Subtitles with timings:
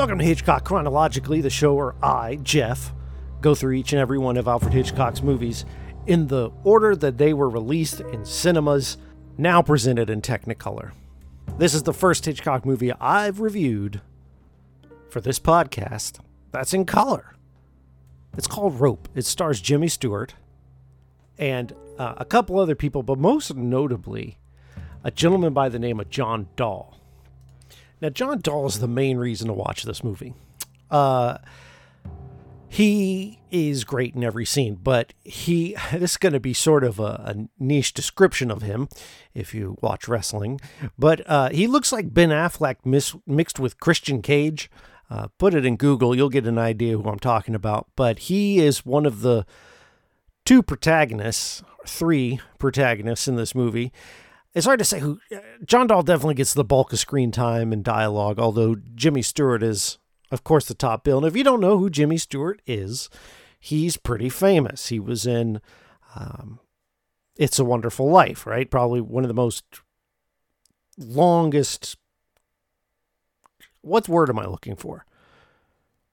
[0.00, 2.94] Welcome to Hitchcock Chronologically, the show where I, Jeff,
[3.42, 5.66] go through each and every one of Alfred Hitchcock's movies
[6.06, 8.96] in the order that they were released in cinemas,
[9.36, 10.92] now presented in Technicolor.
[11.58, 14.00] This is the first Hitchcock movie I've reviewed
[15.10, 16.18] for this podcast
[16.50, 17.34] that's in color.
[18.38, 19.06] It's called Rope.
[19.14, 20.32] It stars Jimmy Stewart
[21.36, 24.38] and uh, a couple other people, but most notably,
[25.04, 26.99] a gentleman by the name of John Dall.
[28.00, 30.34] Now, John Dall is the main reason to watch this movie.
[30.90, 31.38] Uh,
[32.72, 37.00] he is great in every scene, but he this is going to be sort of
[37.00, 38.88] a, a, niche description of him
[39.34, 40.60] if you watch wrestling.
[40.96, 44.70] But uh, he looks like Ben Affleck mis- mixed with Christian Cage.
[45.10, 47.88] Uh, put it in Google, you'll get an idea who I'm talking about.
[47.96, 49.44] But he is one of the
[50.44, 53.92] two protagonists, three protagonists in this movie
[54.54, 55.20] it's hard to say who.
[55.64, 59.98] John Dall definitely gets the bulk of screen time and dialogue, although Jimmy Stewart is,
[60.30, 61.18] of course, the top bill.
[61.18, 63.08] And if you don't know who Jimmy Stewart is,
[63.58, 64.88] he's pretty famous.
[64.88, 65.60] He was in
[66.16, 66.58] um,
[67.36, 68.70] It's a Wonderful Life, right?
[68.70, 69.64] Probably one of the most
[70.98, 71.96] longest.
[73.82, 75.06] What word am I looking for?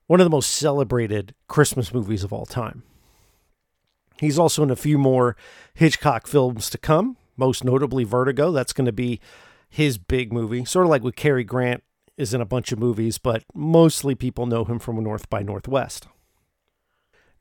[0.05, 2.83] One of the most celebrated Christmas movies of all time.
[4.19, 5.35] He's also in a few more
[5.73, 8.51] Hitchcock films to come, most notably Vertigo.
[8.51, 9.19] That's going to be
[9.69, 11.83] his big movie, sort of like with Cary Grant
[12.17, 16.07] is in a bunch of movies, but mostly people know him from North by Northwest.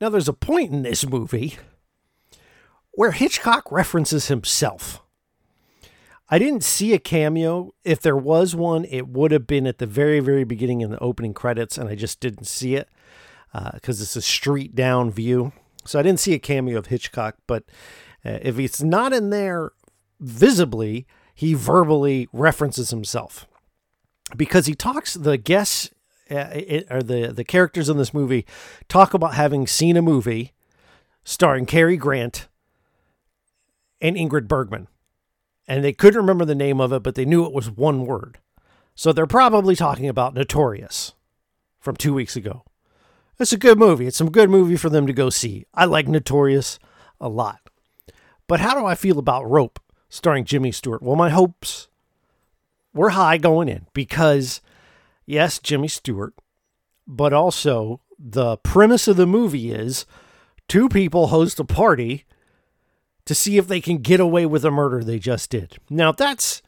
[0.01, 1.57] Now, there's a point in this movie
[2.93, 5.03] where Hitchcock references himself.
[6.29, 7.73] I didn't see a cameo.
[7.85, 10.99] If there was one, it would have been at the very, very beginning in the
[10.99, 12.89] opening credits, and I just didn't see it
[13.53, 15.53] because uh, it's a street down view.
[15.85, 17.65] So I didn't see a cameo of Hitchcock, but
[18.25, 19.71] uh, if it's not in there
[20.21, 23.47] visibly, he verbally references himself
[24.37, 25.91] because he talks the guests
[26.31, 28.45] uh, it, or the the characters in this movie
[28.89, 30.53] talk about having seen a movie
[31.25, 32.49] starring Cary Grant
[34.01, 34.89] and Ingrid Bergman,
[35.69, 38.39] and they couldn't remember the name of it, but they knew it was one word.
[38.95, 41.15] So they're probably talking about Notorious
[41.79, 42.65] from two weeks ago.
[43.39, 44.07] It's a good movie.
[44.07, 45.67] It's a good movie for them to go see.
[45.75, 46.79] I like Notorious
[47.21, 47.61] a lot.
[48.49, 49.79] But how do I feel about Rope?
[50.09, 51.03] Starring Jimmy Stewart.
[51.03, 51.89] Well, my hopes
[52.95, 54.61] were high going in because,
[55.27, 56.35] yes, Jimmy Stewart,
[57.07, 60.07] but also the premise of the movie is
[60.69, 62.25] two people host a party
[63.25, 65.79] to see if they can get away with a murder they just did.
[65.91, 66.63] Now, that's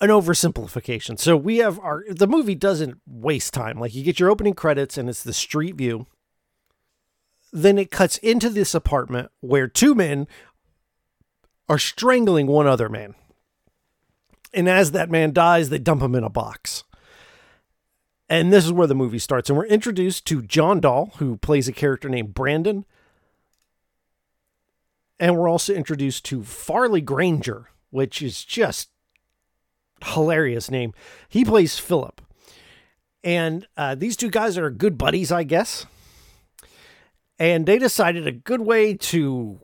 [0.00, 1.18] an oversimplification.
[1.18, 3.78] So we have our the movie doesn't waste time.
[3.78, 6.06] Like you get your opening credits and it's the street view.
[7.52, 10.26] Then it cuts into this apartment where two men
[11.68, 13.14] are strangling one other man.
[14.52, 16.84] And as that man dies, they dump him in a box.
[18.28, 19.50] And this is where the movie starts.
[19.50, 22.84] And we're introduced to John Dahl, who plays a character named Brandon.
[25.18, 28.90] And we're also introduced to Farley Granger, which is just
[30.04, 30.94] hilarious name.
[31.28, 32.20] He plays Philip.
[33.22, 35.86] And uh, these two guys are good buddies, I guess.
[37.38, 39.60] And they decided a good way to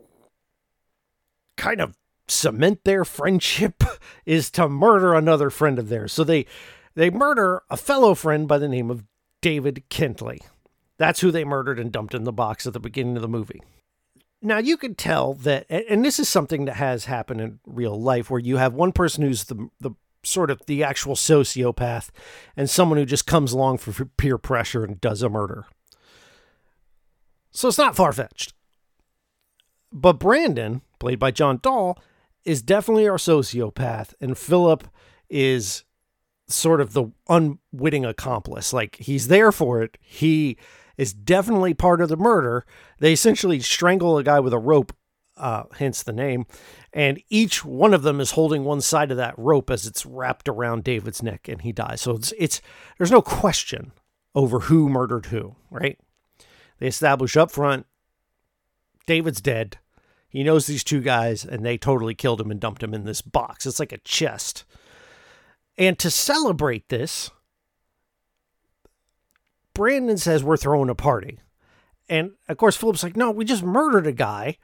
[1.57, 1.97] kind of
[2.27, 3.83] cement their friendship
[4.25, 6.13] is to murder another friend of theirs.
[6.13, 6.45] So they
[6.95, 9.03] they murder a fellow friend by the name of
[9.41, 10.39] David Kentley.
[10.97, 13.61] That's who they murdered and dumped in the box at the beginning of the movie.
[14.41, 18.29] Now you can tell that and this is something that has happened in real life
[18.29, 19.91] where you have one person who's the the
[20.23, 22.09] sort of the actual sociopath
[22.55, 25.65] and someone who just comes along for peer pressure and does a murder.
[27.51, 28.53] So it's not far fetched.
[29.91, 31.99] But Brandon, played by John Dall,
[32.45, 34.87] is definitely our sociopath, and Philip
[35.29, 35.83] is
[36.47, 38.71] sort of the unwitting accomplice.
[38.71, 39.97] Like he's there for it.
[39.99, 40.57] He
[40.97, 42.65] is definitely part of the murder.
[42.99, 44.95] They essentially strangle a guy with a rope,
[45.37, 46.45] uh, hence the name,
[46.93, 50.47] and each one of them is holding one side of that rope as it's wrapped
[50.47, 52.01] around David's neck, and he dies.
[52.01, 52.61] So it's it's
[52.97, 53.91] there's no question
[54.35, 55.97] over who murdered who, right?
[56.77, 57.85] They establish up front
[59.07, 59.77] David's dead.
[60.31, 63.21] He knows these two guys, and they totally killed him and dumped him in this
[63.21, 63.65] box.
[63.65, 64.63] It's like a chest.
[65.77, 67.31] And to celebrate this,
[69.73, 71.39] Brandon says we're throwing a party.
[72.07, 74.57] And of course, Philip's like, no, we just murdered a guy.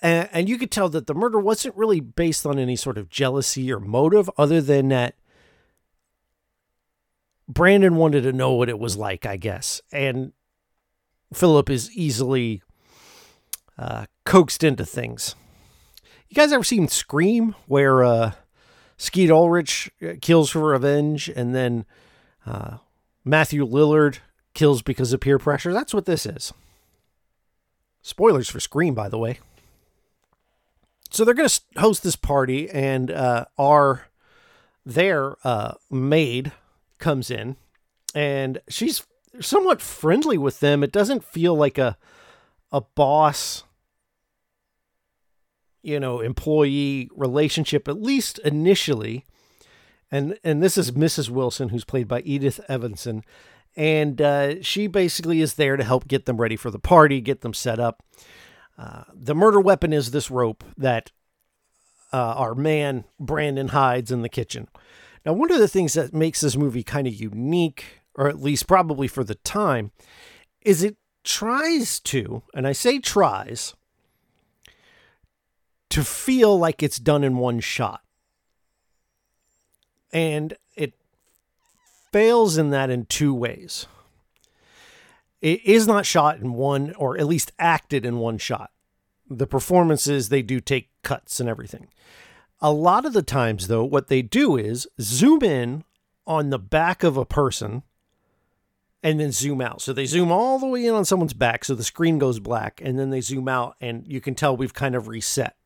[0.00, 3.08] And, and you could tell that the murder wasn't really based on any sort of
[3.08, 5.16] jealousy or motive other than that
[7.48, 9.80] Brandon wanted to know what it was like, I guess.
[9.90, 10.32] And
[11.32, 12.62] Philip is easily
[13.78, 15.34] uh, coaxed into things.
[16.28, 18.32] You guys ever seen Scream, where uh,
[18.96, 21.86] Skeet Ulrich uh, kills for revenge, and then
[22.44, 22.78] uh,
[23.24, 24.18] Matthew Lillard
[24.54, 25.72] kills because of peer pressure.
[25.72, 26.52] That's what this is.
[28.02, 29.38] Spoilers for Scream, by the way.
[31.10, 34.06] So they're going to host this party, and uh, our
[34.84, 36.52] their uh, maid
[36.98, 37.56] comes in,
[38.14, 39.06] and she's
[39.40, 40.82] somewhat friendly with them.
[40.82, 41.96] It doesn't feel like a
[42.70, 43.64] a boss,
[45.82, 49.24] you know, employee relationship, at least initially.
[50.10, 51.28] And and this is Mrs.
[51.28, 53.24] Wilson, who's played by Edith Evanson,
[53.76, 57.42] and uh, she basically is there to help get them ready for the party, get
[57.42, 58.02] them set up.
[58.78, 61.10] Uh, the murder weapon is this rope that
[62.12, 64.68] uh, our man Brandon hides in the kitchen.
[65.26, 67.84] Now, one of the things that makes this movie kind of unique,
[68.14, 69.90] or at least probably for the time,
[70.62, 73.74] is it tries to, and I say tries,
[75.90, 78.02] to feel like it's done in one shot.
[80.12, 80.94] And it
[82.12, 83.86] fails in that in two ways.
[85.40, 88.70] It is not shot in one, or at least acted in one shot.
[89.30, 91.88] The performances, they do take cuts and everything.
[92.60, 95.84] A lot of the times, though, what they do is zoom in
[96.26, 97.82] on the back of a person
[99.02, 99.80] and then zoom out.
[99.80, 102.80] So they zoom all the way in on someone's back so the screen goes black,
[102.82, 105.56] and then they zoom out, and you can tell we've kind of reset.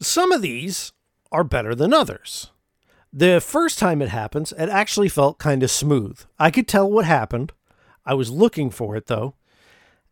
[0.00, 0.92] Some of these
[1.32, 2.50] are better than others.
[3.12, 6.20] The first time it happens, it actually felt kind of smooth.
[6.38, 7.52] I could tell what happened.
[8.04, 9.34] I was looking for it though,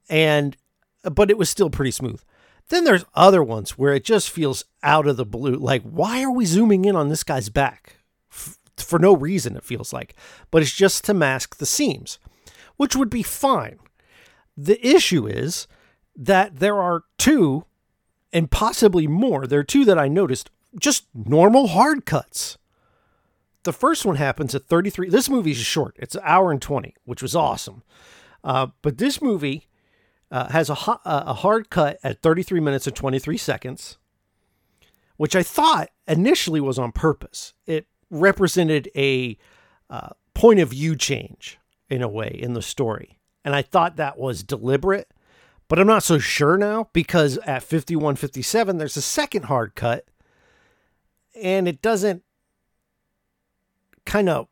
[0.09, 0.57] and
[1.03, 2.23] but it was still pretty smooth.
[2.69, 5.57] Then there's other ones where it just feels out of the blue.
[5.57, 7.99] Like, why are we zooming in on this guy's back?
[8.33, 10.15] F- for no reason, it feels like.
[10.51, 12.19] But it's just to mask the seams,
[12.77, 13.79] which would be fine.
[14.57, 15.69] The issue is
[16.17, 17.67] that there are two,
[18.35, 22.59] and possibly more, there are two that I noticed, just normal hard cuts.
[23.63, 25.09] The first one happens at 33.
[25.09, 27.83] This movie is short, it's an hour and 20, which was awesome.
[28.43, 29.69] Uh, but this movie
[30.31, 33.99] uh, has a, ho- a hard cut at 33 minutes and 23 seconds,
[35.17, 37.55] which I thought initially was on purpose.
[37.67, 39.39] It represented a
[39.89, 41.59] uh, point of view change
[41.89, 43.19] in a way in the story.
[43.45, 45.14] And I thought that was deliberate,
[45.69, 50.07] but I'm not so sure now because at 51.57, there's a second hard cut
[51.41, 52.23] and it doesn't
[54.05, 54.49] kind of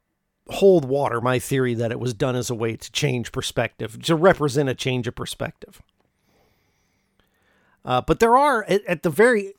[0.49, 4.15] hold water my theory that it was done as a way to change perspective, to
[4.15, 5.81] represent a change of perspective.
[7.85, 9.55] Uh, but there are, at, at the very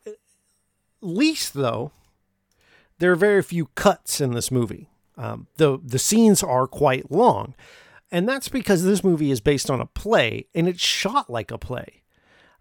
[1.02, 1.92] least, though,
[3.00, 4.90] there are very few cuts in this movie.
[5.18, 7.54] Um, the the scenes are quite long,
[8.14, 11.58] and that's because this movie is based on a play and it's shot like a
[11.58, 12.04] play.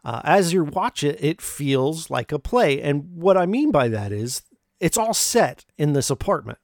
[0.03, 3.87] Uh, as you watch it, it feels like a play, and what I mean by
[3.87, 4.43] that is
[4.81, 6.59] it's all set in this apartment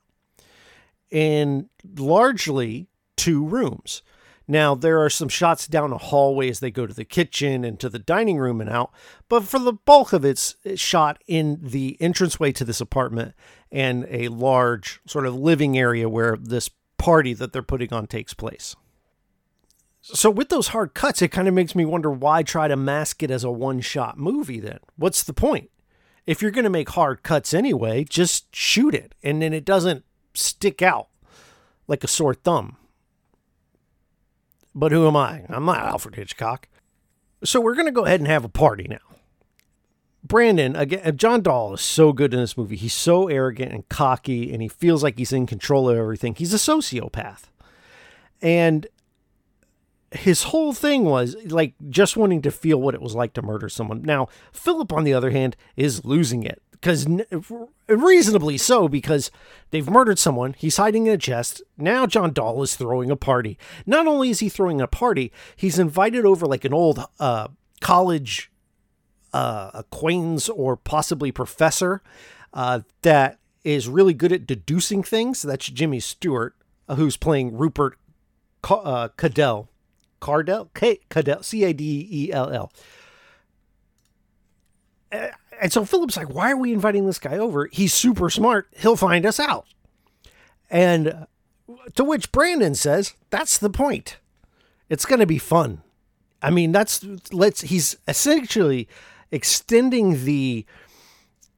[1.08, 4.02] in largely two rooms.
[4.48, 7.78] Now, there are some shots down a hallway as they go to the kitchen and
[7.80, 8.90] to the dining room and out,
[9.28, 13.34] but for the bulk of it's shot in the entranceway to this apartment
[13.70, 18.34] and a large sort of living area where this party that they're putting on takes
[18.34, 18.76] place.
[20.00, 23.22] So, with those hard cuts, it kind of makes me wonder why try to mask
[23.22, 24.78] it as a one shot movie then?
[24.96, 25.70] What's the point?
[26.26, 30.04] If you're going to make hard cuts anyway, just shoot it and then it doesn't
[30.34, 31.08] stick out
[31.86, 32.76] like a sore thumb.
[34.74, 35.44] But who am I?
[35.48, 36.68] I'm not Alfred Hitchcock.
[37.44, 39.07] So we're going to go ahead and have a party now.
[40.28, 42.76] Brandon, again, John Dall is so good in this movie.
[42.76, 46.34] He's so arrogant and cocky, and he feels like he's in control of everything.
[46.34, 47.44] He's a sociopath.
[48.40, 48.86] And
[50.10, 53.68] his whole thing was like just wanting to feel what it was like to murder
[53.68, 54.02] someone.
[54.02, 57.06] Now, Philip, on the other hand, is losing it because
[57.88, 59.30] reasonably so because
[59.70, 63.58] they've murdered someone he's hiding in a chest now john dall is throwing a party
[63.84, 67.48] not only is he throwing a party he's invited over like an old uh,
[67.80, 68.52] college
[69.32, 72.02] uh, acquaintance or possibly professor
[72.54, 76.54] uh, that is really good at deducing things that's jimmy stewart
[76.88, 77.98] uh, who's playing rupert
[78.70, 79.68] uh, cadell
[80.20, 82.72] cardell K- cadell c-a-d-e-l-l
[85.60, 87.68] and so Philip's like, why are we inviting this guy over?
[87.72, 88.68] He's super smart.
[88.76, 89.66] He'll find us out.
[90.70, 91.26] And
[91.94, 94.18] to which Brandon says, that's the point.
[94.88, 95.82] It's going to be fun.
[96.40, 98.88] I mean, that's let's he's essentially
[99.30, 100.64] extending the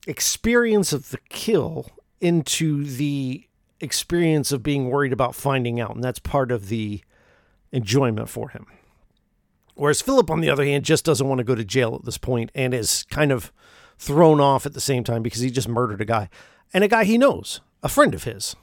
[0.07, 3.47] experience of the kill into the
[3.81, 5.95] experience of being worried about finding out.
[5.95, 7.03] And that's part of the
[7.73, 8.67] enjoyment for him.
[9.75, 12.19] Whereas Philip, on the other hand, just doesn't want to go to jail at this
[12.19, 13.53] point and is kind of
[13.97, 16.29] thrown off at the same time because he just murdered a guy
[16.73, 18.55] and a guy he knows, a friend of his.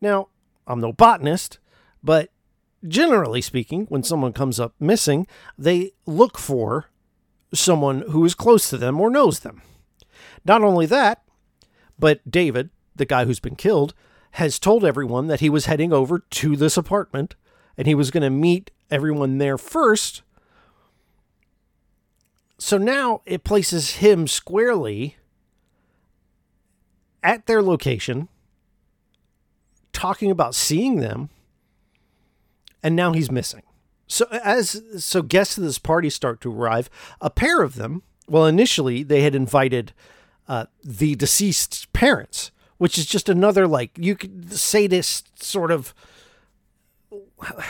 [0.00, 0.28] Now,
[0.66, 1.58] I'm no botanist,
[2.02, 2.30] but
[2.86, 5.26] generally speaking, when someone comes up missing,
[5.58, 6.89] they look for
[7.52, 9.62] someone who is close to them or knows them.
[10.44, 11.22] Not only that,
[11.98, 13.94] but David, the guy who's been killed,
[14.32, 17.34] has told everyone that he was heading over to this apartment
[17.76, 20.22] and he was going to meet everyone there first.
[22.58, 25.16] So now it places him squarely
[27.22, 28.28] at their location,
[29.92, 31.30] talking about seeing them,
[32.82, 33.62] and now he's missing.
[34.10, 36.90] So as so guests of this party start to arrive,
[37.20, 38.02] a pair of them.
[38.28, 39.92] Well, initially they had invited
[40.48, 45.94] uh, the deceased's parents, which is just another like you could sadist sort of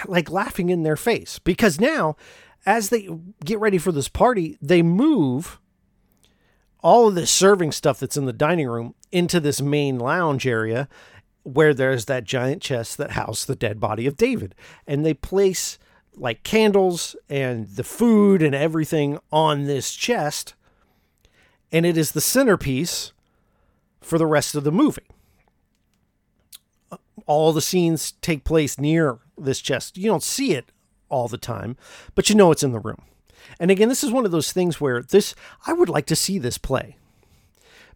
[0.06, 2.16] like laughing in their face because now
[2.64, 3.09] as they
[3.44, 5.61] get ready for this party, they move
[6.82, 10.88] all of this serving stuff that's in the dining room into this main lounge area
[11.42, 14.54] where there's that giant chest that housed the dead body of David.
[14.87, 15.78] And they place
[16.17, 20.55] like candles and the food and everything on this chest.
[21.73, 23.12] And it is the centerpiece
[24.00, 25.07] for the rest of the movie.
[26.90, 29.97] Uh, all the scenes take place near this chest.
[29.97, 30.73] You don't see it
[31.09, 31.76] all the time,
[32.14, 33.02] but you know it's in the room.
[33.59, 35.35] And again, this is one of those things where this
[35.67, 36.97] I would like to see this play.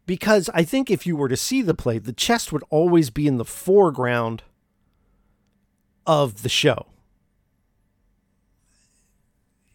[0.07, 3.27] Because I think if you were to see the play, the chest would always be
[3.27, 4.43] in the foreground
[6.07, 6.87] of the show.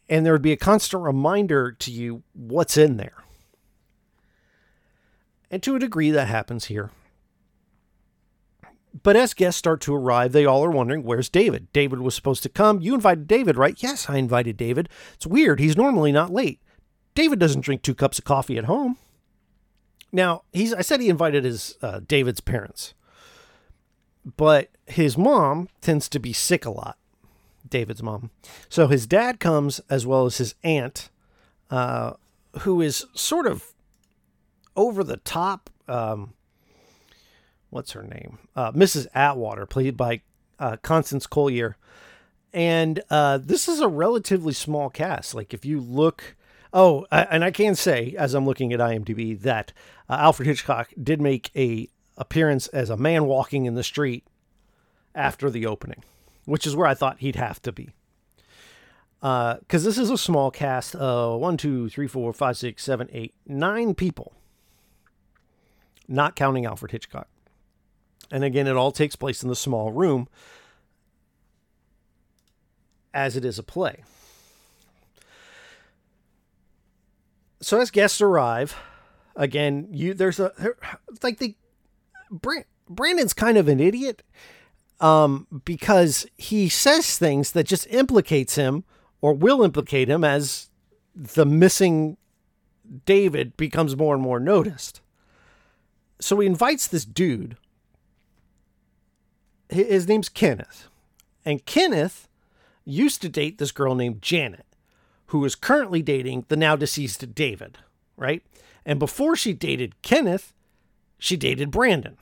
[0.10, 3.24] And there would be a constant reminder to you what's in there.
[5.52, 6.90] And to a degree, that happens here.
[9.04, 11.72] But as guests start to arrive, they all are wondering, where's David?
[11.74, 12.82] David was supposed to come.
[12.82, 13.82] You invited David, right?
[13.82, 14.90] Yes, I invited David.
[15.14, 15.60] It's weird.
[15.60, 16.60] He's normally not late.
[17.14, 18.98] David doesn't drink two cups of coffee at home.
[20.12, 22.96] Now, he's I said he invited his uh, David's parents.
[24.38, 26.98] But his mom tends to be sick a lot.
[27.70, 28.32] David's mom.
[28.70, 31.10] So his dad comes as well as his aunt,
[31.70, 32.14] uh,
[32.62, 33.74] who is sort of
[34.76, 36.34] over the top um,
[37.70, 38.40] what's her name?
[38.56, 39.08] Uh, Mrs.
[39.14, 40.22] Atwater, played by
[40.60, 41.78] uh, Constance Collier.
[42.54, 45.36] And uh, this is a relatively small cast.
[45.36, 46.36] Like if you look,
[46.74, 49.72] oh, and I can say as I'm looking at IMDb that
[50.10, 54.26] uh, Alfred Hitchcock did make a appearance as a man walking in the street
[55.16, 56.04] after the opening,
[56.50, 57.92] which is where I thought he'd have to be.
[59.20, 63.08] Because uh, this is a small cast of one, two, three, four, five, six, seven,
[63.12, 64.34] eight, nine people,
[66.08, 67.28] not counting Alfred Hitchcock.
[68.32, 70.28] And again, it all takes place in the small room
[73.14, 74.04] as it is a play.
[77.62, 78.76] So as guests arrive,
[79.36, 80.54] again, you there's a
[81.22, 81.56] like the
[82.88, 84.24] Brandon's kind of an idiot
[85.00, 88.84] um, because he says things that just implicates him
[89.22, 90.70] or will implicate him as
[91.16, 92.18] the missing
[93.06, 95.02] David becomes more and more noticed.
[96.20, 97.56] So he invites this dude
[99.70, 100.88] his name's Kenneth.
[101.46, 102.28] And Kenneth
[102.86, 104.66] used to date this girl named Janet,
[105.28, 107.78] who is currently dating the now deceased David,
[108.18, 108.44] right?
[108.86, 110.54] And before she dated Kenneth,
[111.20, 112.18] she dated Brandon.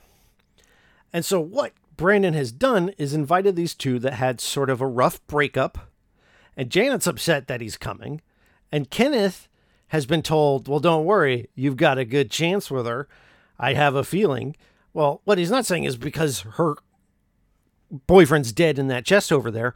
[1.12, 4.86] And so what Brandon has done is invited these two that had sort of a
[4.86, 5.90] rough breakup.
[6.56, 8.22] And Janet's upset that he's coming.
[8.72, 9.48] And Kenneth
[9.88, 13.08] has been told, well, don't worry, you've got a good chance with her.
[13.58, 14.56] I have a feeling.
[14.94, 16.76] Well, what he's not saying is because her
[18.06, 19.74] boyfriend's dead in that chest over there.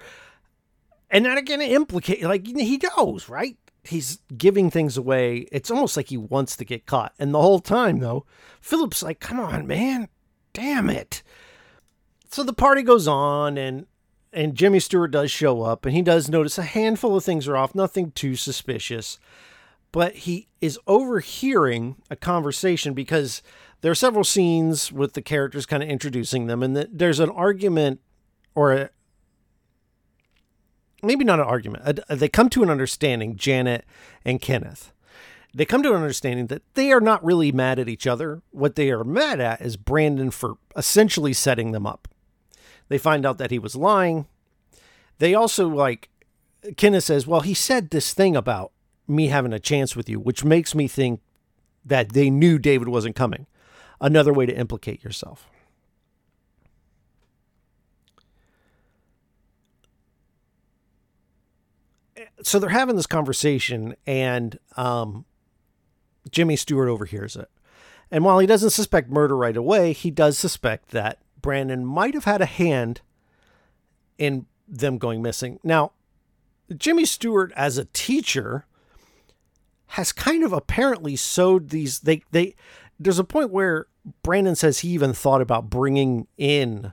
[1.10, 3.56] And that again implicate like he knows, right?
[3.82, 5.48] He's giving things away.
[5.50, 7.14] It's almost like he wants to get caught.
[7.18, 8.24] And the whole time though,
[8.60, 10.08] Philip's like, "Come on, man.
[10.52, 11.22] Damn it."
[12.32, 13.86] So the party goes on and
[14.32, 17.58] and Jimmy Stewart does show up and he does notice a handful of things are
[17.58, 19.18] off, nothing too suspicious.
[19.92, 23.42] But he is overhearing a conversation because
[23.82, 27.28] there are several scenes with the characters kind of introducing them, and the, there's an
[27.28, 28.00] argument
[28.54, 28.90] or a,
[31.02, 32.00] maybe not an argument.
[32.08, 33.84] They come to an understanding, Janet
[34.24, 34.94] and Kenneth.
[35.52, 38.40] They come to an understanding that they are not really mad at each other.
[38.52, 42.08] What they are mad at is Brandon for essentially setting them up.
[42.92, 44.26] They find out that he was lying.
[45.18, 46.10] They also like
[46.76, 48.72] Kenneth says, "Well, he said this thing about
[49.08, 51.20] me having a chance with you, which makes me think
[51.84, 53.46] that they knew David wasn't coming."
[54.02, 55.48] another way to implicate yourself.
[62.42, 65.24] So they're having this conversation, and um,
[66.30, 67.48] Jimmy Stewart overhears it.
[68.10, 72.24] And while he doesn't suspect murder right away, he does suspect that Brandon might have
[72.24, 73.00] had a hand
[74.16, 75.58] in them going missing.
[75.62, 75.92] Now,
[76.76, 78.66] Jimmy Stewart as a teacher
[79.88, 82.54] has kind of apparently sowed these they they
[82.98, 83.86] there's a point where
[84.22, 86.92] Brandon says he even thought about bringing in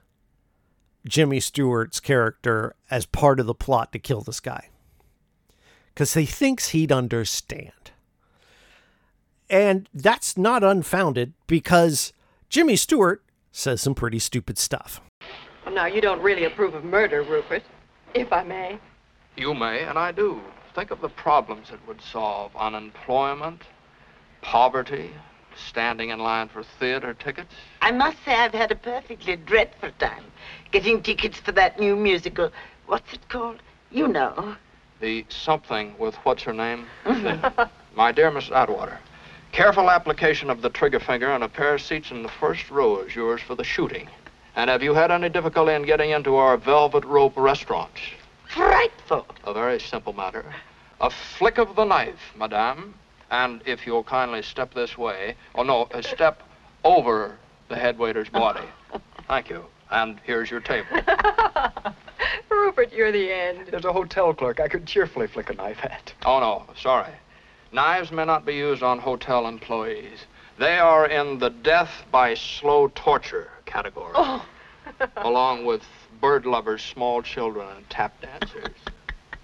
[1.08, 4.70] Jimmy Stewart's character as part of the plot to kill this guy.
[5.96, 7.92] Cuz he thinks he'd understand.
[9.50, 12.14] And that's not unfounded because
[12.50, 15.02] Jimmy Stewart says some pretty stupid stuff.
[15.72, 17.64] Now, you don't really approve of murder, Rupert,
[18.14, 18.80] if I may.
[19.36, 20.42] You may, and I do.
[20.74, 23.62] Think of the problems it would solve unemployment,
[24.42, 25.12] poverty,
[25.56, 27.54] standing in line for theater tickets.
[27.82, 30.24] I must say I've had a perfectly dreadful time
[30.72, 32.52] getting tickets for that new musical.
[32.88, 33.62] What's it called?
[33.92, 34.56] You know.
[35.00, 36.86] The something with what's her name?
[37.96, 39.00] My dear Miss Atwater,
[39.52, 43.00] careful application of the trigger finger and a pair of seats in the first row
[43.00, 44.08] is yours for the shooting.
[44.56, 47.92] And have you had any difficulty in getting into our Velvet Rope restaurant?
[48.48, 49.26] Frightful.
[49.44, 50.46] A very simple matter.
[51.02, 52.94] A flick of the knife, madame.
[53.32, 56.42] And if you'll kindly step this way, oh no, uh, step
[56.84, 57.38] over
[57.70, 58.68] the head waiter's body.
[59.28, 59.66] Thank you.
[59.92, 60.88] And here's your table.
[62.50, 63.68] Rupert, you're the end.
[63.70, 66.14] There's a hotel clerk I could cheerfully flick a knife at.
[66.26, 67.12] Oh no, sorry.
[67.72, 70.26] Knives may not be used on hotel employees.
[70.58, 74.14] They are in the death by slow torture category.
[74.16, 74.46] Oh.
[75.18, 75.84] along with
[76.20, 78.76] bird lovers, small children, and tap dancers.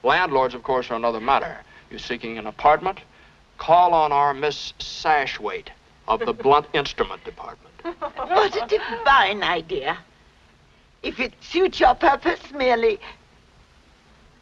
[0.03, 1.58] Landlords, of course, are another matter.
[1.89, 3.00] You seeking an apartment?
[3.58, 5.69] Call on our Miss Sashwaite
[6.08, 7.73] of the Blunt Instrument Department.
[7.84, 9.97] What a divine idea.
[11.04, 13.00] If it suits your purpose merely.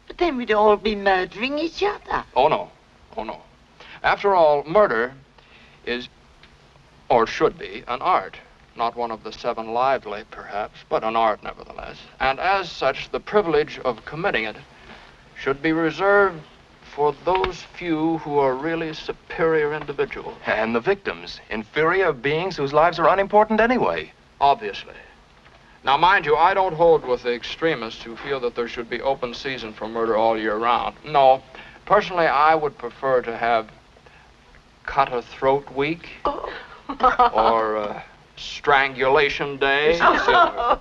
[0.08, 2.23] But then we'd all be murdering each other.
[2.36, 2.71] Oh, no.
[3.17, 3.41] Oh, no.
[4.03, 5.13] After all, murder
[5.85, 6.09] is,
[7.09, 8.37] or should be, an art.
[8.75, 11.97] Not one of the seven lively, perhaps, but an art nevertheless.
[12.19, 14.57] And as such, the privilege of committing it
[15.39, 16.41] should be reserved
[16.95, 20.37] for those few who are really superior individuals.
[20.45, 24.11] And the victims, inferior beings whose lives are unimportant anyway.
[24.41, 24.93] Obviously.
[25.83, 29.01] Now, mind you, I don't hold with the extremists who feel that there should be
[29.01, 30.95] open season for murder all year round.
[31.05, 31.43] No.
[31.85, 33.69] Personally, I would prefer to have
[34.86, 38.02] cut a throat week or uh,
[38.36, 40.00] strangulation day.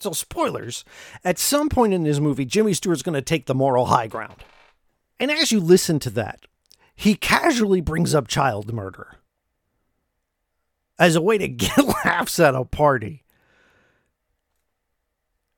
[0.00, 0.84] So, spoilers
[1.24, 4.44] at some point in this movie, Jimmy Stewart's going to take the moral high ground.
[5.18, 6.40] And as you listen to that,
[6.94, 9.16] he casually brings up child murder
[10.98, 13.24] as a way to get laughs at a party.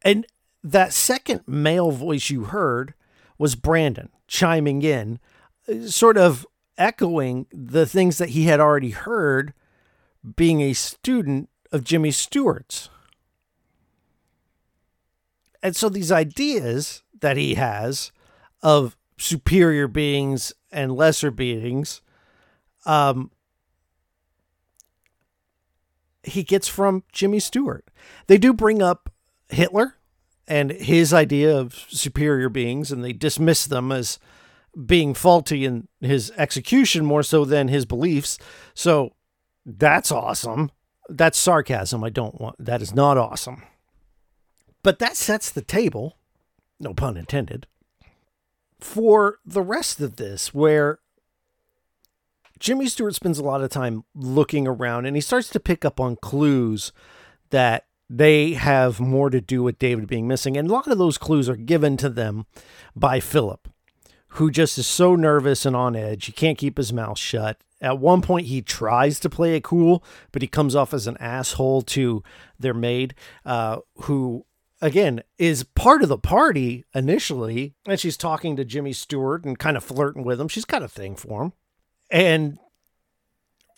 [0.03, 0.27] And
[0.63, 2.95] that second male voice you heard
[3.39, 5.19] was Brandon chiming in,
[5.69, 6.47] uh, sort of
[6.79, 9.55] echoing the things that he had already heard
[10.37, 12.91] being a student of Jimmy Stewart's.
[15.63, 18.13] And so these ideas that he has
[18.63, 22.03] of superior beings and lesser beings,
[22.85, 23.31] um,
[26.23, 27.89] he gets from Jimmy Stewart.
[28.27, 29.11] They do bring up
[29.49, 29.95] Hitler
[30.47, 34.19] and his idea of superior beings, and they dismiss them as
[34.85, 38.39] being faulty in his execution more so than his beliefs.
[38.75, 39.15] So
[39.65, 40.71] that's awesome.
[41.09, 42.05] That's sarcasm.
[42.05, 43.63] I don't want that is not awesome.
[44.83, 46.17] But that sets the table,
[46.79, 47.67] no pun intended,
[48.79, 51.01] for the rest of this, where
[52.59, 56.01] Jimmy Stewart spends a lot of time looking around and he starts to pick up
[56.01, 56.93] on clues
[57.51, 60.57] that they have more to do with David being missing.
[60.57, 62.47] And a lot of those clues are given to them
[62.95, 63.69] by Philip,
[64.29, 66.27] who just is so nervous and on edge.
[66.27, 67.59] He can't keep his mouth shut.
[67.81, 71.17] At one point, he tries to play it cool, but he comes off as an
[71.19, 72.23] asshole to
[72.59, 74.47] their maid, uh, who,
[74.81, 77.75] again, is part of the party initially.
[77.87, 80.49] And she's talking to Jimmy Stewart and kind of flirting with him.
[80.49, 81.53] She's got a thing for him.
[82.11, 82.59] And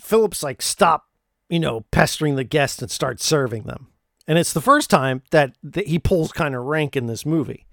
[0.00, 1.06] Philip's like, stop,
[1.48, 3.88] you know, pestering the guests and start serving them.
[4.28, 7.66] And it's the first time that, that he pulls kind of rank in this movie.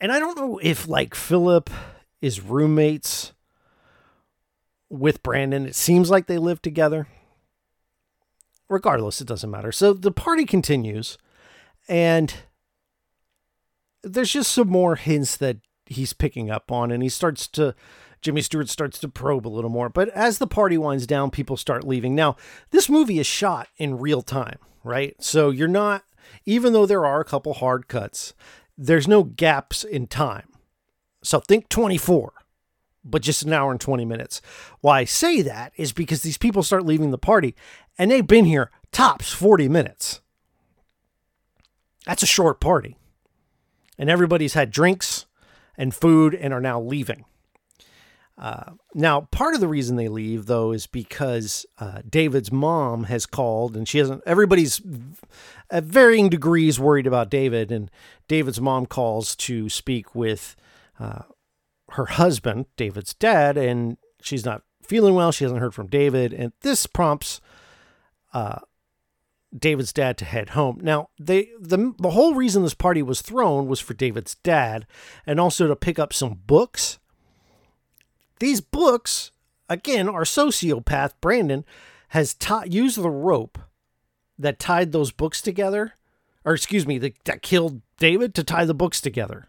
[0.00, 1.70] And I don't know if like Philip
[2.20, 3.32] is roommates
[4.88, 5.66] with Brandon.
[5.66, 7.08] It seems like they live together.
[8.68, 9.72] Regardless, it doesn't matter.
[9.72, 11.16] So the party continues,
[11.88, 12.34] and
[14.02, 15.56] there's just some more hints that
[15.86, 17.74] he's picking up on, and he starts to.
[18.20, 19.88] Jimmy Stewart starts to probe a little more.
[19.88, 22.16] But as the party winds down, people start leaving.
[22.16, 22.36] Now,
[22.70, 25.14] this movie is shot in real time, right?
[25.22, 26.02] So you're not,
[26.44, 28.34] even though there are a couple hard cuts,
[28.78, 30.48] there's no gaps in time.
[31.22, 32.32] So think 24
[33.04, 34.40] but just an hour and 20 minutes.
[34.80, 37.54] Why I say that is because these people start leaving the party
[37.96, 40.20] and they've been here tops 40 minutes.
[42.06, 42.96] That's a short party.
[43.98, 45.26] And everybody's had drinks
[45.76, 47.24] and food and are now leaving.
[48.38, 53.26] Uh, now, part of the reason they leave, though, is because uh, David's mom has
[53.26, 54.22] called, and she hasn't.
[54.26, 54.80] Everybody's
[55.70, 57.90] at varying degrees worried about David, and
[58.28, 60.54] David's mom calls to speak with
[61.00, 61.22] uh,
[61.90, 65.32] her husband, David's dad, and she's not feeling well.
[65.32, 67.40] She hasn't heard from David, and this prompts
[68.32, 68.60] uh,
[69.56, 70.78] David's dad to head home.
[70.80, 74.86] Now, they the the whole reason this party was thrown was for David's dad,
[75.26, 77.00] and also to pick up some books
[78.40, 79.30] these books,
[79.68, 81.64] again, our sociopath, Brandon,
[82.08, 83.58] has ta- used the rope
[84.38, 85.94] that tied those books together,
[86.44, 89.48] or excuse me, that, that killed David to tie the books together.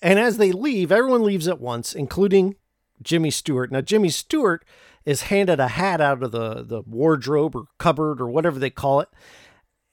[0.00, 2.56] And as they leave, everyone leaves at once, including
[3.02, 3.70] Jimmy Stewart.
[3.70, 4.64] Now, Jimmy Stewart
[5.04, 9.00] is handed a hat out of the, the wardrobe or cupboard or whatever they call
[9.00, 9.08] it,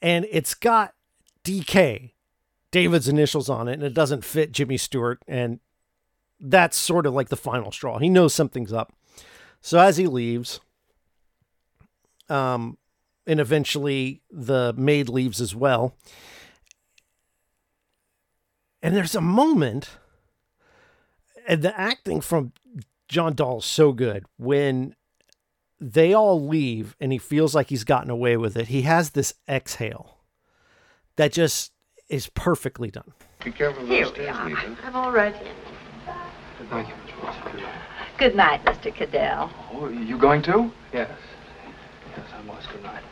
[0.01, 0.93] and it's got
[1.43, 2.11] DK,
[2.71, 5.21] David's initials on it, and it doesn't fit Jimmy Stewart.
[5.27, 5.59] And
[6.39, 7.99] that's sort of like the final straw.
[7.99, 8.93] He knows something's up.
[9.61, 10.59] So as he leaves,
[12.29, 12.77] um,
[13.27, 15.95] and eventually the maid leaves as well.
[18.81, 19.89] And there's a moment,
[21.47, 22.53] and the acting from
[23.09, 24.95] John Dall is so good when
[25.81, 28.67] they all leave and he feels like he's gotten away with it.
[28.67, 30.17] He has this exhale
[31.15, 31.71] that just
[32.09, 33.13] is perfectly done.
[33.43, 34.77] Be careful of Here those we stairs, are.
[34.83, 35.35] I'm all right.
[36.67, 37.61] Thank you, Miss Watson.
[38.17, 38.93] Good night, Mr.
[38.93, 39.49] Cadell.
[39.73, 40.71] Oh, you going too?
[40.93, 41.09] Yes.
[42.17, 42.69] Yes, I must.
[42.69, 43.03] Good night.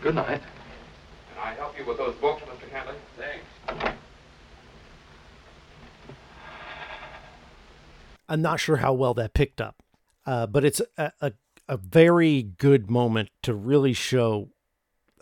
[0.00, 0.40] Good night.
[0.40, 2.70] Can I help you with those books, Mr.
[2.70, 2.94] Kentley?
[3.18, 3.96] Thanks.
[8.28, 9.82] I'm not sure how well that picked up,
[10.24, 11.32] uh, but it's a, a,
[11.68, 14.50] a very good moment to really show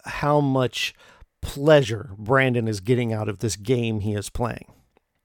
[0.05, 0.95] how much
[1.41, 4.67] pleasure Brandon is getting out of this game he is playing.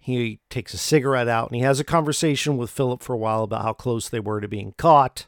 [0.07, 3.43] He takes a cigarette out and he has a conversation with Philip for a while
[3.43, 5.27] about how close they were to being caught.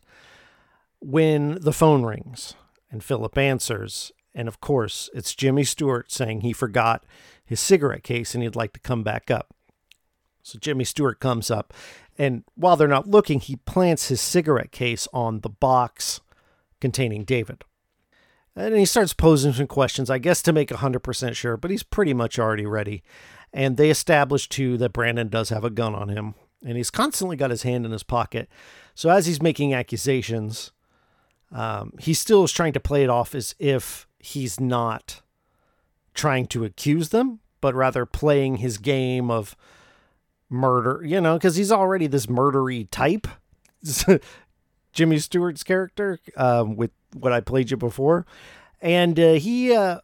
[1.01, 2.53] When the phone rings
[2.89, 7.03] and Philip answers, and of course, it's Jimmy Stewart saying he forgot
[7.43, 9.53] his cigarette case and he'd like to come back up.
[10.43, 11.73] So Jimmy Stewart comes up,
[12.17, 16.21] and while they're not looking, he plants his cigarette case on the box
[16.79, 17.65] containing David.
[18.55, 22.13] And he starts posing some questions, I guess to make 100% sure, but he's pretty
[22.13, 23.03] much already ready.
[23.53, 27.35] And they establish, too, that Brandon does have a gun on him, and he's constantly
[27.35, 28.47] got his hand in his pocket.
[28.93, 30.71] So as he's making accusations,
[31.51, 35.21] um, he still is trying to play it off as if he's not
[36.13, 39.55] trying to accuse them, but rather playing his game of
[40.49, 43.27] murder, you know, because he's already this murdery type.
[44.91, 48.25] Jimmy Stewart's character, um, with what I played you before.
[48.81, 49.99] And uh, he uh,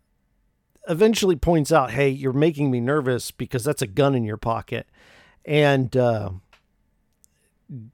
[0.87, 4.87] eventually points out, hey, you're making me nervous because that's a gun in your pocket.
[5.43, 6.31] And uh,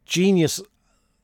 [0.06, 0.62] genius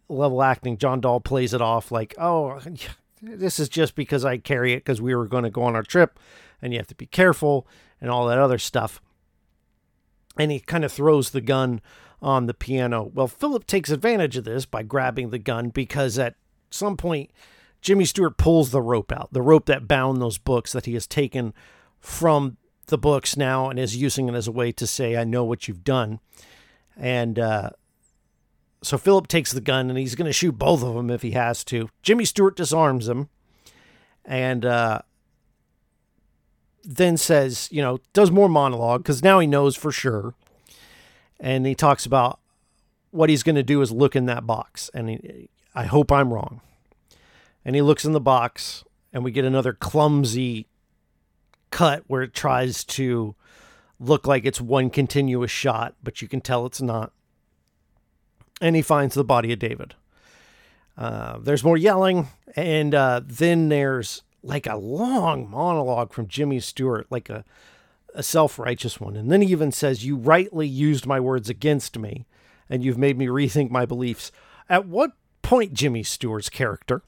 [0.09, 2.59] level acting, John Dall plays it off like, oh,
[3.21, 5.83] this is just because I carry it because we were going to go on our
[5.83, 6.19] trip
[6.61, 7.67] and you have to be careful
[7.99, 9.01] and all that other stuff
[10.37, 11.81] and he kind of throws the gun
[12.21, 13.11] on the piano.
[13.13, 16.35] Well, Philip takes advantage of this by grabbing the gun because at
[16.69, 17.31] some point,
[17.81, 21.07] Jimmy Stewart pulls the rope out, the rope that bound those books that he has
[21.07, 21.53] taken
[21.99, 25.43] from the books now and is using it as a way to say, I know
[25.43, 26.19] what you've done.
[26.95, 27.71] And uh,
[28.81, 31.31] so Philip takes the gun and he's going to shoot both of them if he
[31.31, 31.89] has to.
[32.01, 33.29] Jimmy Stewart disarms him
[34.25, 35.01] and uh,
[36.83, 40.33] then says, you know, does more monologue because now he knows for sure.
[41.39, 42.39] And he talks about
[43.11, 44.89] what he's going to do is look in that box.
[44.93, 46.61] And he, I hope I'm wrong.
[47.67, 50.67] And he looks in the box, and we get another clumsy
[51.69, 53.35] cut where it tries to
[53.99, 57.11] look like it's one continuous shot, but you can tell it's not.
[58.61, 59.95] And he finds the body of David.
[60.97, 67.05] Uh, there's more yelling, and uh, then there's like a long monologue from Jimmy Stewart,
[67.09, 67.43] like a,
[68.15, 69.17] a self righteous one.
[69.17, 72.27] And then he even says, You rightly used my words against me,
[72.69, 74.31] and you've made me rethink my beliefs.
[74.69, 77.03] At what point, Jimmy Stewart's character,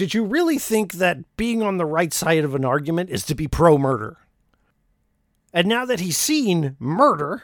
[0.00, 3.34] did you really think that being on the right side of an argument is to
[3.34, 4.16] be pro murder?
[5.52, 7.42] And now that he's seen murder,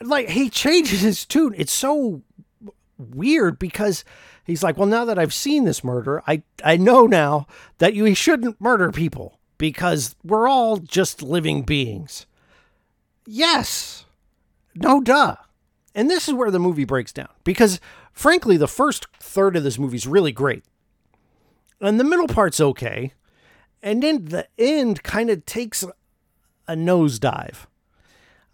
[0.00, 1.54] like he changes his tune.
[1.56, 2.22] It's so
[2.98, 4.04] weird because
[4.42, 7.46] he's like, well, now that I've seen this murder, I, I know now
[7.78, 12.26] that you shouldn't murder people because we're all just living beings.
[13.24, 14.04] Yes.
[14.74, 15.36] No duh.
[15.94, 17.78] And this is where the movie breaks down because,
[18.12, 20.64] frankly, the first third of this movie is really great.
[21.84, 23.12] And the middle part's okay.
[23.82, 25.84] and then the end kind of takes
[26.66, 27.66] a nosedive.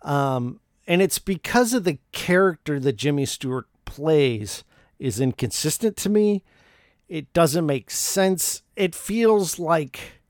[0.03, 4.65] Um, and it's because of the character that Jimmy Stewart plays
[4.99, 6.43] is inconsistent to me.
[7.09, 8.63] It doesn't make sense.
[8.75, 10.21] It feels like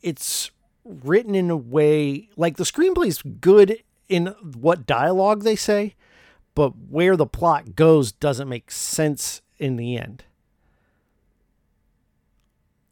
[0.00, 0.52] it's
[0.84, 4.26] written in a way like the screenplay is good in
[4.60, 5.94] what dialogue they say,
[6.54, 10.24] but where the plot goes doesn't make sense in the end.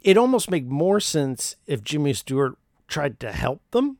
[0.01, 2.57] It almost make more sense if Jimmy Stewart
[2.87, 3.97] tried to help them.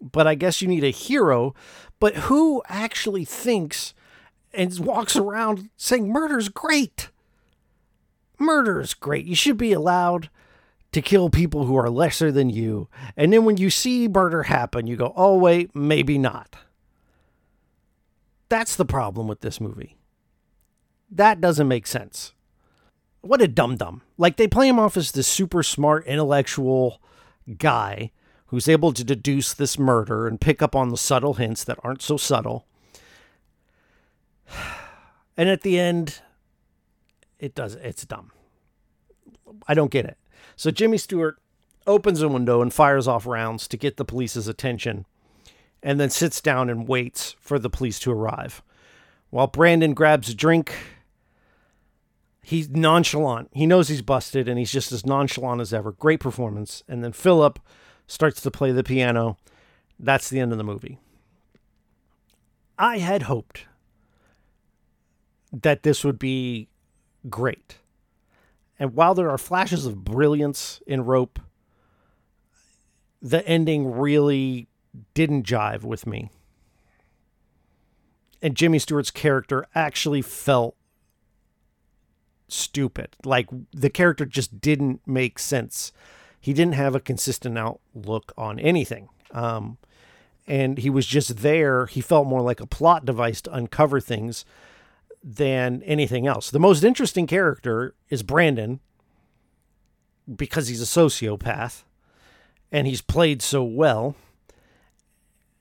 [0.00, 1.54] But I guess you need a hero.
[2.00, 3.94] But who actually thinks
[4.52, 7.10] and walks around saying murder's great?
[8.38, 9.26] Murder is great.
[9.26, 10.30] You should be allowed
[10.92, 12.88] to kill people who are lesser than you.
[13.16, 16.56] And then when you see murder happen, you go, oh, wait, maybe not.
[18.48, 19.96] That's the problem with this movie.
[21.10, 22.32] That doesn't make sense.
[23.26, 24.02] What a dum dum.
[24.16, 27.00] Like they play him off as this super smart, intellectual
[27.58, 28.10] guy
[28.46, 32.02] who's able to deduce this murder and pick up on the subtle hints that aren't
[32.02, 32.66] so subtle.
[35.38, 36.22] And at the end,
[37.38, 38.32] it does it's dumb.
[39.68, 40.16] I don't get it.
[40.56, 41.36] So Jimmy Stewart
[41.86, 45.04] opens a window and fires off rounds to get the police's attention
[45.82, 48.62] and then sits down and waits for the police to arrive.
[49.28, 50.72] While Brandon grabs a drink,
[52.46, 53.50] he's nonchalant.
[53.52, 55.90] He knows he's busted and he's just as nonchalant as ever.
[55.90, 56.84] Great performance.
[56.86, 57.58] And then Philip
[58.06, 59.36] starts to play the piano.
[59.98, 61.00] That's the end of the movie.
[62.78, 63.66] I had hoped
[65.52, 66.68] that this would be
[67.28, 67.78] great.
[68.78, 71.40] And while there are flashes of brilliance in Rope,
[73.20, 74.68] the ending really
[75.14, 76.30] didn't jive with me.
[78.40, 80.76] And Jimmy Stewart's character actually felt
[82.48, 83.16] stupid.
[83.24, 85.92] Like the character just didn't make sense.
[86.40, 89.08] He didn't have a consistent outlook on anything.
[89.32, 89.78] Um,
[90.46, 91.86] and he was just there.
[91.86, 94.44] He felt more like a plot device to uncover things
[95.22, 96.50] than anything else.
[96.50, 98.80] The most interesting character is Brandon
[100.34, 101.82] because he's a sociopath
[102.70, 104.14] and he's played so well.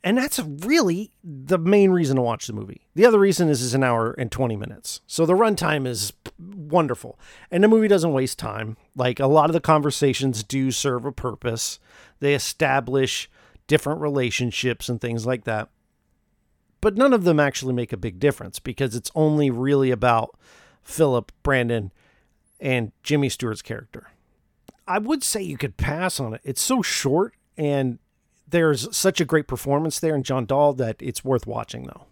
[0.06, 2.88] And that's really the main reason to watch the movie.
[2.94, 5.02] The other reason is it's an hour and 20 minutes.
[5.08, 7.20] So the runtime is wonderful.
[7.52, 8.78] And the movie doesn't waste time.
[8.96, 11.80] Like a lot of the conversations do serve a purpose.
[12.20, 13.30] They establish
[13.68, 15.70] different relationships and things like that
[16.86, 20.38] but none of them actually make a big difference because it's only really about
[20.84, 21.92] Philip, Brandon,
[22.60, 24.12] and Jimmy Stewart's character.
[24.88, 26.42] I would say you could pass on it.
[26.44, 27.98] It's so short and
[28.48, 32.06] there's such a great performance there in John Dall that it's worth watching though.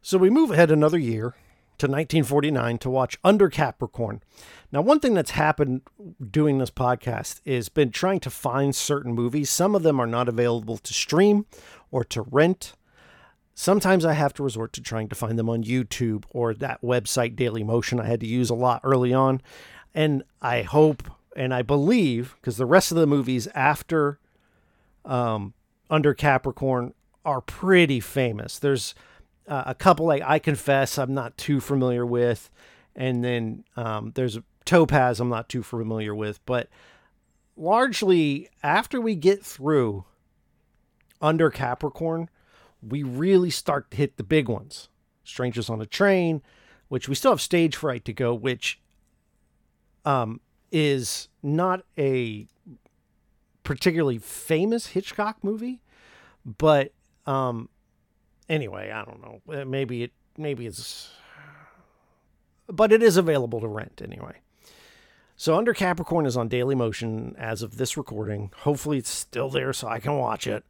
[0.00, 1.34] So we move ahead another year
[1.78, 4.22] to 1949 to watch Under Capricorn.
[4.70, 5.82] Now, one thing that's happened
[6.30, 9.50] doing this podcast is been trying to find certain movies.
[9.50, 11.46] Some of them are not available to stream
[11.90, 12.74] or to rent.
[13.54, 17.36] Sometimes I have to resort to trying to find them on YouTube or that website,
[17.36, 19.42] Daily Motion, I had to use a lot early on.
[19.94, 24.18] And I hope and I believe, because the rest of the movies after
[25.04, 25.54] um,
[25.90, 28.58] Under Capricorn are pretty famous.
[28.58, 28.94] There's
[29.46, 32.50] uh, a couple like I Confess I'm not too familiar with.
[32.94, 36.44] And then um, there's Topaz I'm not too familiar with.
[36.46, 36.68] But
[37.56, 40.04] largely, after we get through
[41.20, 42.28] Under Capricorn,
[42.82, 44.88] we really start to hit the big ones.
[45.24, 46.42] Strangers on a Train,
[46.88, 48.80] which we still have Stage Fright to go, which
[50.04, 52.46] um, is not a
[53.62, 55.80] particularly famous Hitchcock movie,
[56.44, 56.92] but
[57.26, 57.68] um,
[58.48, 59.40] anyway, I don't know.
[59.52, 61.10] Uh, maybe it maybe it's,
[62.66, 64.40] but it is available to rent anyway.
[65.36, 68.52] So Under Capricorn is on Daily Motion as of this recording.
[68.58, 70.64] Hopefully, it's still there so I can watch it.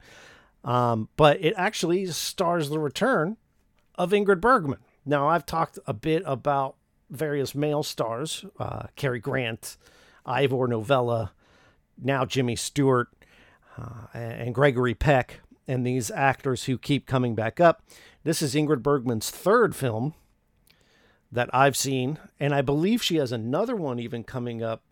[0.64, 3.36] Um, but it actually stars the return
[3.96, 4.78] of Ingrid Bergman.
[5.04, 6.76] Now, I've talked a bit about
[7.10, 9.76] various male stars uh, Cary Grant,
[10.24, 11.30] Ivor Novello,
[12.04, 13.08] now Jimmy Stewart,
[13.78, 17.82] uh, and Gregory Peck, and these actors who keep coming back up.
[18.24, 20.14] This is Ingrid Bergman's third film
[21.30, 24.82] that I've seen, and I believe she has another one even coming up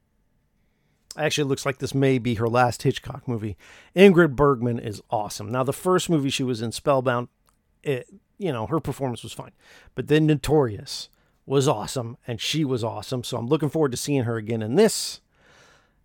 [1.16, 3.56] Actually, looks like this may be her last Hitchcock movie.
[3.96, 5.50] Ingrid Bergman is awesome.
[5.50, 7.28] Now, the first movie she was in, Spellbound,
[7.82, 9.50] it, you know, her performance was fine.
[9.94, 11.08] But then Notorious
[11.46, 13.24] was awesome, and she was awesome.
[13.24, 15.20] So I'm looking forward to seeing her again in this.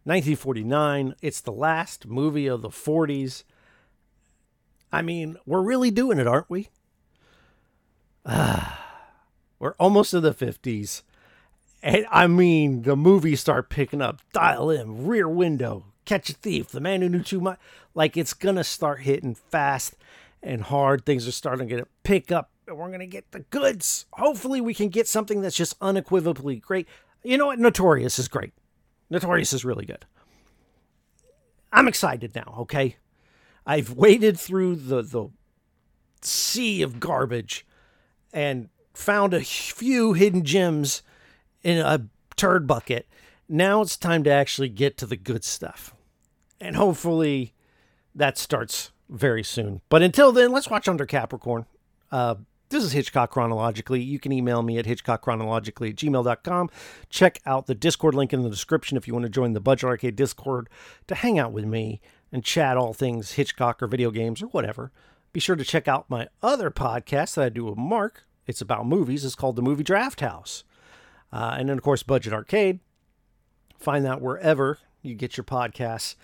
[0.06, 1.15] 1949.
[1.22, 3.44] It's the last movie of the 40s.
[4.91, 6.70] I mean, we're really doing it, aren't we?
[9.60, 11.02] We're almost to the 50s.
[11.82, 14.20] And I mean, the movies start picking up.
[14.34, 17.60] Dial M, Rear Window, Catch a Thief, The Man Who Knew Too Much.
[17.94, 19.96] Like it's gonna start hitting fast
[20.44, 21.06] and hard.
[21.06, 24.06] Things are starting to pick up, and we're gonna get the goods.
[24.13, 26.88] Hopefully, we can get something that's just unequivocally great.
[27.24, 27.60] You know what?
[27.60, 28.54] Notorious is great.
[29.10, 30.06] Notorious is really good.
[31.72, 32.56] I'm excited now.
[32.60, 32.98] Okay,
[33.65, 35.30] I've waded through the the
[36.22, 37.65] sea of garbage
[38.34, 41.04] and found a few hidden gems
[41.63, 43.08] in a turd bucket.
[43.48, 45.94] Now it's time to actually get to the good stuff.
[46.60, 47.54] And hopefully
[48.15, 49.82] that starts very soon.
[49.89, 51.65] But until then, let's watch Under Capricorn.
[52.12, 52.36] Uh,
[52.69, 54.01] this is Hitchcock Chronologically.
[54.01, 56.69] You can email me at hitchcockchronologically at gmail.com.
[57.10, 59.88] Check out the Discord link in the description if you want to join the Budget
[59.88, 60.69] Arcade Discord
[61.08, 62.01] to hang out with me
[62.32, 64.91] and chat all things Hitchcock or video games or whatever.
[65.34, 68.25] Be sure to check out my other podcast that I do with Mark.
[68.47, 69.25] It's about movies.
[69.25, 70.63] It's called The Movie Draft House.
[71.32, 72.80] Uh, and then, of course, Budget Arcade.
[73.78, 76.15] Find that wherever you get your podcasts.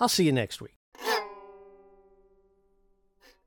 [0.00, 0.81] I'll see you next week.